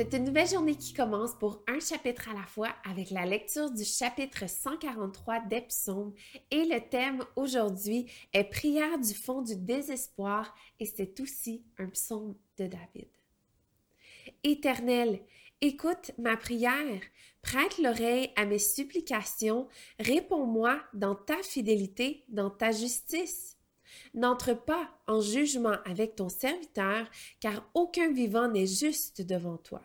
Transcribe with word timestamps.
C'est 0.00 0.14
une 0.14 0.24
nouvelle 0.24 0.48
journée 0.48 0.76
qui 0.76 0.94
commence 0.94 1.34
pour 1.34 1.62
un 1.68 1.78
chapitre 1.78 2.30
à 2.30 2.32
la 2.32 2.46
fois 2.46 2.70
avec 2.88 3.10
la 3.10 3.26
lecture 3.26 3.70
du 3.70 3.84
chapitre 3.84 4.48
143 4.48 5.40
des 5.40 5.60
psaumes 5.60 6.14
et 6.50 6.64
le 6.64 6.80
thème 6.88 7.22
aujourd'hui 7.36 8.10
est 8.32 8.44
prière 8.44 8.98
du 8.98 9.12
fond 9.12 9.42
du 9.42 9.56
désespoir 9.56 10.54
et 10.78 10.86
c'est 10.86 11.20
aussi 11.20 11.66
un 11.76 11.88
psaume 11.88 12.34
de 12.56 12.66
David. 12.66 13.08
Éternel, 14.42 15.20
écoute 15.60 16.12
ma 16.16 16.38
prière, 16.38 17.02
prête 17.42 17.76
l'oreille 17.76 18.30
à 18.36 18.46
mes 18.46 18.58
supplications, 18.58 19.68
réponds-moi 19.98 20.80
dans 20.94 21.14
ta 21.14 21.36
fidélité, 21.42 22.24
dans 22.30 22.48
ta 22.48 22.72
justice. 22.72 23.58
N'entre 24.14 24.54
pas 24.54 24.88
en 25.06 25.20
jugement 25.20 25.76
avec 25.84 26.16
ton 26.16 26.30
serviteur, 26.30 27.06
car 27.38 27.68
aucun 27.74 28.10
vivant 28.12 28.48
n'est 28.48 28.66
juste 28.66 29.20
devant 29.20 29.58
toi. 29.58 29.82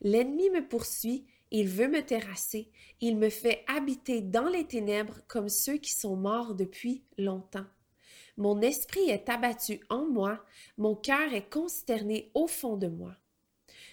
L'ennemi 0.00 0.50
me 0.50 0.66
poursuit, 0.66 1.26
il 1.50 1.68
veut 1.68 1.88
me 1.88 2.04
terrasser, 2.04 2.70
il 3.00 3.16
me 3.16 3.28
fait 3.28 3.64
habiter 3.68 4.20
dans 4.20 4.48
les 4.48 4.64
ténèbres 4.64 5.20
comme 5.28 5.48
ceux 5.48 5.76
qui 5.76 5.92
sont 5.92 6.16
morts 6.16 6.54
depuis 6.54 7.04
longtemps. 7.16 7.66
Mon 8.36 8.60
esprit 8.60 9.08
est 9.10 9.28
abattu 9.28 9.80
en 9.88 10.06
moi, 10.06 10.44
mon 10.76 10.96
cœur 10.96 11.32
est 11.32 11.48
consterné 11.48 12.30
au 12.34 12.46
fond 12.46 12.76
de 12.76 12.88
moi. 12.88 13.14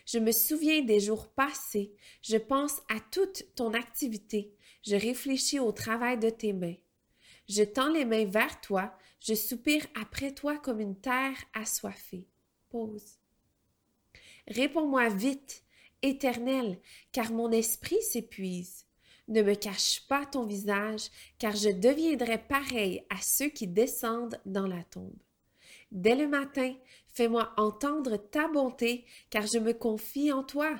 Je 0.07 0.17
me 0.17 0.31
souviens 0.31 0.81
des 0.81 0.99
jours 0.99 1.27
passés, 1.27 1.93
je 2.23 2.37
pense 2.37 2.81
à 2.89 2.99
toute 3.11 3.45
ton 3.55 3.73
activité, 3.73 4.55
je 4.83 4.95
réfléchis 4.95 5.59
au 5.59 5.71
travail 5.71 6.17
de 6.17 6.29
tes 6.29 6.53
mains. 6.53 6.77
Je 7.47 7.63
tends 7.63 7.91
les 7.91 8.05
mains 8.05 8.25
vers 8.25 8.59
toi, 8.61 8.97
je 9.19 9.35
soupire 9.35 9.85
après 9.99 10.33
toi 10.33 10.57
comme 10.57 10.79
une 10.79 10.99
terre 10.99 11.37
assoiffée. 11.53 12.27
Pause. 12.69 13.19
Réponds-moi 14.47 15.09
vite, 15.09 15.63
Éternel, 16.01 16.79
car 17.11 17.31
mon 17.31 17.51
esprit 17.51 18.01
s'épuise. 18.01 18.85
Ne 19.27 19.43
me 19.43 19.53
cache 19.53 20.07
pas 20.07 20.25
ton 20.25 20.45
visage, 20.45 21.09
car 21.39 21.55
je 21.55 21.69
deviendrai 21.69 22.37
pareil 22.37 23.05
à 23.09 23.17
ceux 23.21 23.49
qui 23.49 23.67
descendent 23.67 24.39
dans 24.45 24.67
la 24.67 24.83
tombe. 24.83 25.17
Dès 25.91 26.15
le 26.15 26.27
matin, 26.27 26.73
fais-moi 27.07 27.53
entendre 27.57 28.17
ta 28.17 28.47
bonté, 28.47 29.05
car 29.29 29.45
je 29.45 29.59
me 29.59 29.73
confie 29.73 30.31
en 30.31 30.43
toi. 30.43 30.75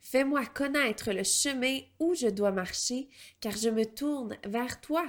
Fais-moi 0.00 0.46
connaître 0.46 1.12
le 1.12 1.24
chemin 1.24 1.80
où 1.98 2.14
je 2.14 2.28
dois 2.28 2.52
marcher, 2.52 3.08
car 3.40 3.56
je 3.56 3.68
me 3.68 3.84
tourne 3.84 4.36
vers 4.44 4.80
toi. 4.80 5.04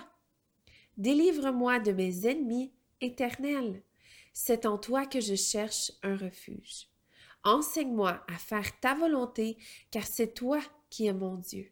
Délivre-moi 0.97 1.79
de 1.79 1.91
mes 1.91 2.27
ennemis 2.27 2.73
éternels. 3.01 3.83
C'est 4.33 4.65
en 4.65 4.77
toi 4.77 5.05
que 5.05 5.21
je 5.21 5.35
cherche 5.35 5.91
un 6.01 6.15
refuge. 6.15 6.87
Enseigne-moi 7.47 8.21
à 8.27 8.37
faire 8.37 8.77
ta 8.81 8.93
volonté, 8.93 9.57
car 9.89 10.03
c'est 10.03 10.33
toi 10.33 10.59
qui 10.89 11.07
es 11.07 11.13
mon 11.13 11.35
Dieu. 11.35 11.71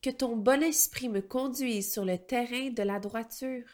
Que 0.00 0.08
ton 0.08 0.36
bon 0.36 0.62
esprit 0.62 1.10
me 1.10 1.20
conduise 1.20 1.92
sur 1.92 2.06
le 2.06 2.16
terrain 2.16 2.70
de 2.70 2.82
la 2.82 2.98
droiture. 2.98 3.66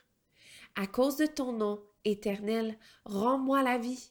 À 0.74 0.88
cause 0.88 1.16
de 1.18 1.26
ton 1.26 1.52
nom, 1.52 1.80
éternel, 2.04 2.76
rends-moi 3.04 3.62
la 3.62 3.78
vie. 3.78 4.10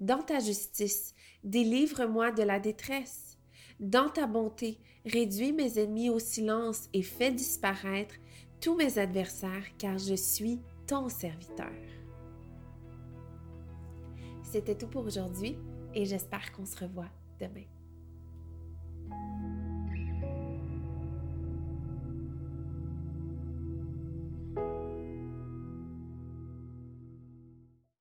Dans 0.00 0.24
ta 0.24 0.40
justice, 0.40 1.14
délivre-moi 1.44 2.32
de 2.32 2.42
la 2.42 2.58
détresse. 2.58 3.38
Dans 3.78 4.08
ta 4.08 4.26
bonté, 4.26 4.80
réduis 5.04 5.52
mes 5.52 5.78
ennemis 5.78 6.10
au 6.10 6.18
silence 6.18 6.88
et 6.92 7.04
fais 7.04 7.30
disparaître 7.30 8.16
tous 8.60 8.74
mes 8.74 8.98
adversaires, 8.98 9.66
car 9.78 9.98
je 9.98 10.16
suis 10.16 10.58
ton 10.88 11.08
serviteur. 11.08 11.70
C'était 14.42 14.74
tout 14.74 14.88
pour 14.88 15.06
aujourd'hui 15.06 15.56
et 15.94 16.04
j'espère 16.04 16.52
qu'on 16.52 16.66
se 16.66 16.78
revoit 16.78 17.10
demain. 17.38 17.64